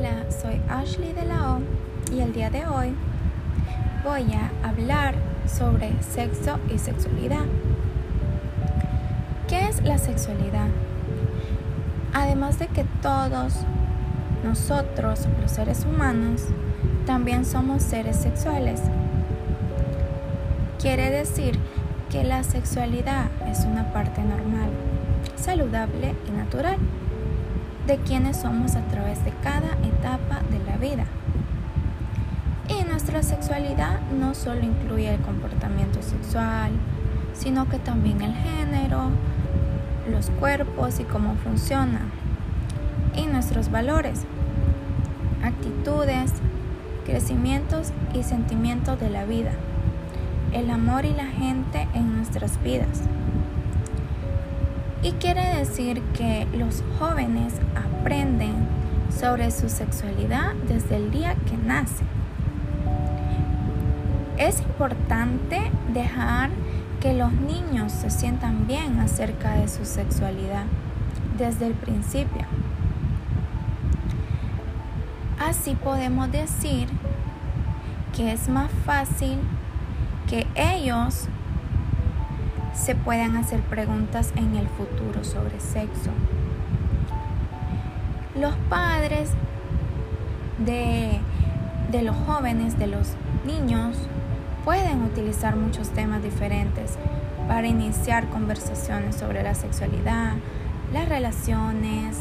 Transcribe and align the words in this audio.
Hola, 0.00 0.30
soy 0.30 0.58
Ashley 0.70 1.12
de 1.12 1.26
la 1.26 1.56
O 1.56 1.58
y 2.10 2.20
el 2.20 2.32
día 2.32 2.48
de 2.48 2.66
hoy 2.66 2.94
voy 4.02 4.32
a 4.32 4.66
hablar 4.66 5.14
sobre 5.46 5.92
sexo 6.02 6.58
y 6.74 6.78
sexualidad. 6.78 7.44
¿Qué 9.46 9.68
es 9.68 9.82
la 9.82 9.98
sexualidad? 9.98 10.68
Además 12.14 12.58
de 12.58 12.68
que 12.68 12.84
todos 13.02 13.56
nosotros, 14.42 15.28
los 15.38 15.50
seres 15.50 15.84
humanos, 15.84 16.44
también 17.04 17.44
somos 17.44 17.82
seres 17.82 18.16
sexuales. 18.16 18.80
Quiere 20.80 21.10
decir 21.10 21.58
que 22.08 22.24
la 22.24 22.42
sexualidad 22.42 23.26
es 23.50 23.66
una 23.66 23.92
parte 23.92 24.22
normal, 24.22 24.70
saludable 25.36 26.14
y 26.26 26.30
natural 26.30 26.78
de 27.90 27.96
quienes 27.96 28.36
somos 28.36 28.76
a 28.76 28.82
través 28.82 29.24
de 29.24 29.32
cada 29.42 29.72
etapa 29.82 30.42
de 30.48 30.60
la 30.64 30.76
vida. 30.76 31.06
Y 32.68 32.84
nuestra 32.84 33.24
sexualidad 33.24 33.98
no 34.16 34.36
solo 34.36 34.60
incluye 34.60 35.12
el 35.12 35.20
comportamiento 35.20 36.00
sexual, 36.00 36.70
sino 37.34 37.68
que 37.68 37.80
también 37.80 38.22
el 38.22 38.32
género, 38.32 39.10
los 40.08 40.30
cuerpos 40.30 41.00
y 41.00 41.02
cómo 41.02 41.34
funciona, 41.34 42.02
y 43.16 43.26
nuestros 43.26 43.72
valores, 43.72 44.22
actitudes, 45.42 46.30
crecimientos 47.04 47.90
y 48.14 48.22
sentimientos 48.22 49.00
de 49.00 49.10
la 49.10 49.24
vida, 49.24 49.50
el 50.52 50.70
amor 50.70 51.04
y 51.06 51.12
la 51.12 51.26
gente 51.26 51.88
en 51.94 52.18
nuestras 52.18 52.62
vidas. 52.62 53.02
Y 55.02 55.12
quiere 55.12 55.56
decir 55.56 56.02
que 56.14 56.46
los 56.52 56.82
jóvenes 56.98 57.54
aprenden 57.74 58.68
sobre 59.18 59.50
su 59.50 59.70
sexualidad 59.70 60.52
desde 60.68 60.96
el 60.96 61.10
día 61.10 61.34
que 61.48 61.56
nacen. 61.56 62.06
Es 64.36 64.60
importante 64.60 65.70
dejar 65.94 66.50
que 67.00 67.14
los 67.14 67.32
niños 67.32 67.92
se 67.92 68.10
sientan 68.10 68.66
bien 68.66 68.98
acerca 69.00 69.54
de 69.54 69.68
su 69.68 69.86
sexualidad 69.86 70.64
desde 71.38 71.68
el 71.68 71.74
principio. 71.74 72.44
Así 75.38 75.74
podemos 75.76 76.30
decir 76.30 76.88
que 78.14 78.32
es 78.32 78.48
más 78.50 78.70
fácil 78.84 79.38
que 80.28 80.46
ellos 80.54 81.26
se 82.74 82.94
puedan 82.94 83.36
hacer 83.36 83.60
preguntas 83.60 84.32
en 84.36 84.56
el 84.56 84.68
futuro 84.68 85.24
sobre 85.24 85.60
sexo. 85.60 86.10
Los 88.34 88.54
padres 88.68 89.30
de, 90.58 91.20
de 91.90 92.02
los 92.02 92.16
jóvenes, 92.26 92.78
de 92.78 92.86
los 92.86 93.08
niños, 93.44 93.96
pueden 94.64 95.02
utilizar 95.02 95.56
muchos 95.56 95.90
temas 95.90 96.22
diferentes 96.22 96.96
para 97.48 97.66
iniciar 97.66 98.28
conversaciones 98.28 99.16
sobre 99.16 99.42
la 99.42 99.54
sexualidad, 99.54 100.34
las 100.92 101.08
relaciones, 101.08 102.18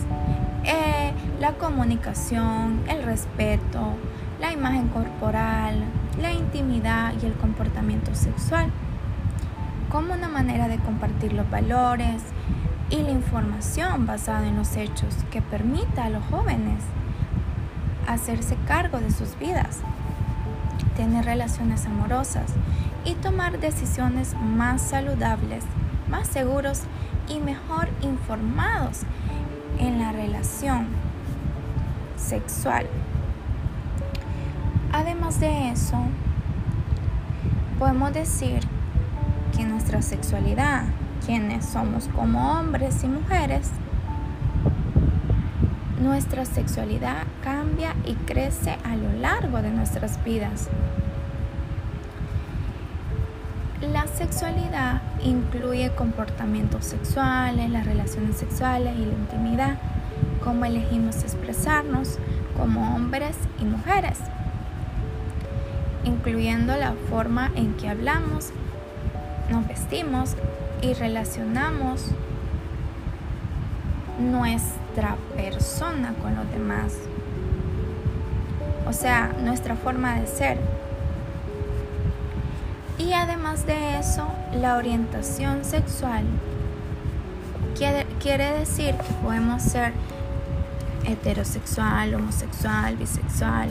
eh, 0.64 1.12
la 1.40 1.54
comunicación, 1.54 2.82
el 2.88 3.04
respeto, 3.04 3.94
la 4.40 4.52
imagen 4.52 4.88
corporal, 4.88 5.84
la 6.22 6.32
intimidad 6.32 7.14
y 7.22 7.26
el 7.26 7.34
comportamiento 7.34 8.16
sexual 8.16 8.72
como 9.90 10.14
una 10.14 10.30
manera 10.30 10.68
de 10.68 10.78
compartir 10.78 11.34
los 11.34 11.50
valores 11.50 12.22
y 12.90 12.98
la 12.98 13.12
información 13.12 14.06
basada 14.06 14.48
en 14.48 14.56
los 14.56 14.76
hechos 14.76 15.16
que 15.32 15.42
permita 15.42 16.06
a 16.06 16.10
los 16.10 16.24
jóvenes 16.26 16.84
hacerse 18.08 18.56
cargo 18.68 19.00
de 19.00 19.12
sus 19.12 19.38
vidas, 19.38 19.80
tener 20.96 21.26
relaciones 21.26 21.86
amorosas 21.86 22.54
y 23.06 23.14
tomar 23.16 23.60
decisiones 23.60 24.36
más 24.36 24.82
saludables, 24.82 25.64
más 26.10 26.28
seguros 26.28 26.82
y 27.28 27.40
mejor 27.40 27.90
informados 28.02 29.02
en 29.80 30.00
la 30.00 30.12
relación 30.12 30.88
sexual. 32.18 32.88
Además 34.92 35.40
de 35.40 35.70
eso, 35.70 35.98
podemos 37.78 38.12
decir 38.14 38.62
nuestra 39.66 40.02
sexualidad, 40.02 40.84
quienes 41.26 41.66
somos 41.66 42.08
como 42.16 42.54
hombres 42.54 43.04
y 43.04 43.08
mujeres, 43.08 43.72
nuestra 46.02 46.46
sexualidad 46.46 47.24
cambia 47.44 47.96
y 48.06 48.14
crece 48.16 48.78
a 48.84 48.96
lo 48.96 49.12
largo 49.14 49.62
de 49.62 49.72
nuestras 49.72 50.24
vidas. 50.24 50.70
La 53.82 54.08
sexualidad 54.08 55.02
incluye 55.24 55.92
comportamientos 55.92 56.86
sexuales, 56.86 57.70
las 57.70 57.86
relaciones 57.86 58.38
sexuales 58.38 58.94
y 58.98 59.06
la 59.06 59.14
intimidad, 59.14 59.78
cómo 60.44 60.66
elegimos 60.66 61.24
expresarnos 61.24 62.18
como 62.58 62.96
hombres 62.96 63.38
y 63.60 63.66
mujeres, 63.66 64.18
incluyendo 66.04 66.76
la 66.76 66.94
forma 67.10 67.52
en 67.56 67.74
que 67.76 67.90
hablamos 67.90 68.52
nos 69.50 69.68
vestimos 69.68 70.36
y 70.82 70.94
relacionamos 70.94 72.06
nuestra 74.20 75.16
persona 75.36 76.14
con 76.22 76.36
los 76.36 76.50
demás. 76.52 76.94
O 78.88 78.94
sea, 78.94 79.34
nuestra 79.44 79.76
forma 79.76 80.20
de 80.20 80.28
ser. 80.28 80.58
Y 82.98 83.14
además 83.14 83.66
de 83.66 84.00
eso, 84.00 84.28
la 84.54 84.76
orientación 84.76 85.64
sexual 85.64 86.26
quiere, 87.78 88.06
quiere 88.20 88.52
decir 88.60 88.96
que 88.96 89.14
podemos 89.24 89.62
ser 89.62 89.94
heterosexual, 91.06 92.14
homosexual, 92.14 92.98
bisexual, 92.98 93.70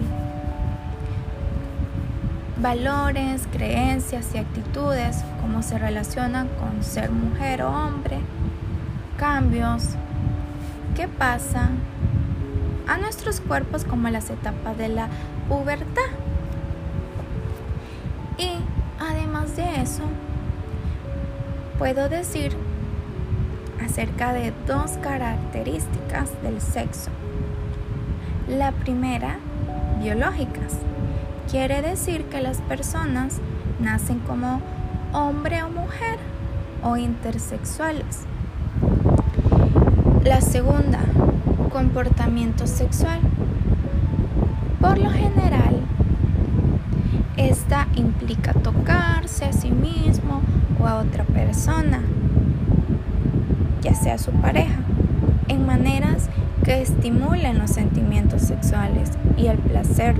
valores, 2.60 3.46
creencias 3.52 4.34
y 4.34 4.38
actitudes, 4.38 5.22
cómo 5.40 5.62
se 5.62 5.78
relacionan 5.78 6.48
con 6.48 6.82
ser 6.82 7.10
mujer 7.10 7.62
o 7.62 7.70
hombre, 7.70 8.18
cambios, 9.16 9.84
qué 10.96 11.06
pasa 11.06 11.70
a 12.88 12.98
nuestros 12.98 13.40
cuerpos 13.40 13.84
como 13.84 14.08
las 14.08 14.30
etapas 14.30 14.76
de 14.76 14.88
la 14.88 15.08
pubertad. 15.48 16.10
Y 18.38 18.50
además 18.98 19.56
de 19.56 19.80
eso, 19.80 20.02
puedo 21.78 22.08
decir 22.08 22.56
acerca 23.84 24.32
de 24.32 24.52
dos 24.66 24.92
características 25.02 26.30
del 26.42 26.60
sexo. 26.60 27.10
La 28.48 28.72
primera, 28.72 29.38
biológicas 30.00 30.78
Quiere 31.50 31.80
decir 31.80 32.24
que 32.24 32.42
las 32.42 32.58
personas 32.58 33.38
nacen 33.80 34.18
como 34.18 34.60
hombre 35.14 35.62
o 35.62 35.70
mujer 35.70 36.18
o 36.82 36.98
intersexuales. 36.98 38.26
La 40.24 40.42
segunda, 40.42 41.00
comportamiento 41.72 42.66
sexual. 42.66 43.20
Por 44.78 44.98
lo 44.98 45.10
general, 45.10 45.80
esta 47.38 47.88
implica 47.94 48.52
tocarse 48.52 49.46
a 49.46 49.54
sí 49.54 49.70
mismo 49.70 50.42
o 50.78 50.86
a 50.86 50.96
otra 50.96 51.24
persona, 51.24 52.02
ya 53.80 53.94
sea 53.94 54.18
su 54.18 54.32
pareja, 54.32 54.80
en 55.48 55.64
maneras 55.64 56.28
que 56.62 56.82
estimulen 56.82 57.58
los 57.58 57.70
sentimientos 57.70 58.42
sexuales 58.42 59.12
y 59.38 59.46
el 59.46 59.56
placer 59.56 60.14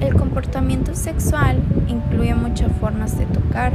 el 0.00 0.14
comportamiento 0.14 0.94
sexual 0.94 1.62
incluye 1.88 2.34
muchas 2.34 2.72
formas 2.80 3.18
de 3.18 3.26
tocar, 3.26 3.72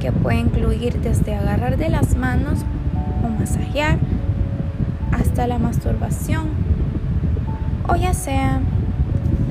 que 0.00 0.12
puede 0.12 0.38
incluir 0.38 1.00
desde 1.00 1.34
agarrar 1.34 1.76
de 1.76 1.88
las 1.88 2.16
manos 2.16 2.64
o 3.24 3.28
masajear 3.28 3.98
hasta 5.12 5.46
la 5.46 5.58
masturbación, 5.58 6.48
o 7.88 7.96
ya 7.96 8.14
sea 8.14 8.60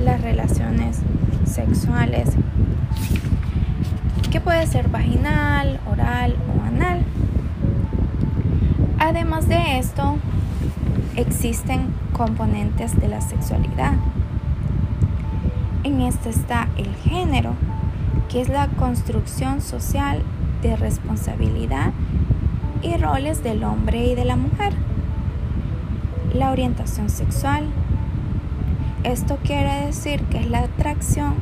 las 0.04 0.22
relaciones 0.22 1.00
sexuales, 1.46 2.30
que 4.30 4.42
puede 4.42 4.68
ser 4.68 4.90
vaginal, 4.90 5.80
oral 5.92 6.36
o 6.56 6.66
anal. 6.66 7.04
Además 9.00 9.48
de 9.48 9.80
esto, 9.80 10.18
existen 11.16 11.88
componentes 12.14 13.00
de 13.00 13.08
la 13.08 13.22
sexualidad 13.22 13.94
en 15.84 16.02
este 16.02 16.30
está 16.30 16.68
el 16.78 16.94
género, 16.96 17.54
que 18.30 18.42
es 18.42 18.50
la 18.50 18.68
construcción 18.68 19.62
social 19.62 20.22
de 20.62 20.76
responsabilidad 20.76 21.92
y 22.82 22.98
roles 22.98 23.44
del 23.44 23.64
hombre 23.64 24.06
y 24.08 24.16
de 24.16 24.26
la 24.26 24.36
mujer. 24.36 24.74
La 26.34 26.52
orientación 26.52 27.10
sexual, 27.10 27.66
Esto 29.04 29.38
quiere 29.44 29.86
decir 29.86 30.22
que 30.24 30.40
es 30.40 30.50
la 30.50 30.60
atracción 30.60 31.36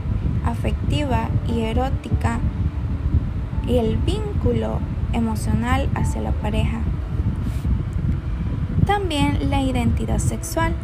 afectiva 0.45 1.29
y 1.47 1.61
erótica 1.61 2.39
y 3.67 3.77
el 3.77 3.97
vínculo 3.97 4.79
emocional 5.11 5.89
hacia 5.95 6.21
la 6.21 6.31
pareja. 6.33 6.81
También 8.85 9.49
la 9.49 9.63
identidad 9.63 10.19
sexual, 10.19 10.75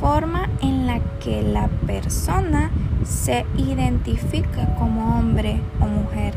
forma 0.00 0.48
en 0.60 0.86
la 0.86 1.00
que 1.20 1.42
la 1.42 1.68
persona 1.86 2.70
se 3.04 3.46
identifica 3.56 4.74
como 4.76 5.18
hombre 5.18 5.60
o 5.80 5.86
mujer. 5.86 6.34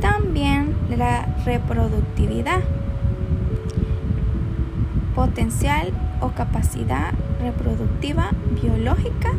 También 0.00 0.74
la 0.96 1.26
reproductividad, 1.44 2.60
potencial 5.14 5.92
o 6.20 6.28
capacidad 6.30 7.12
reproductiva 7.40 8.30
biológica 8.60 9.30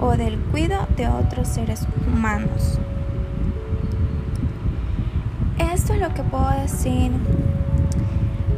o 0.00 0.16
del 0.16 0.38
cuidado 0.38 0.86
de 0.96 1.08
otros 1.08 1.48
seres 1.48 1.86
humanos. 2.06 2.78
Esto 5.58 5.92
es 5.92 6.00
lo 6.00 6.12
que 6.14 6.22
puedo 6.22 6.50
decir 6.50 7.12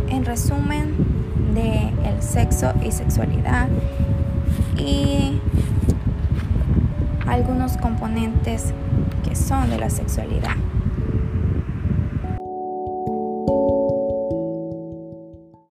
en 0.08 0.25
resumen 0.25 1.21
de 1.55 1.93
el 2.08 2.23
sexo 2.23 2.73
y 2.82 2.93
sexualidad 2.93 3.69
y 4.76 5.40
algunos 7.26 7.76
componentes 7.76 8.73
que 9.25 9.34
son 9.37 9.70
de 9.70 9.79
la 9.79 9.90
sexualidad. 9.90 10.56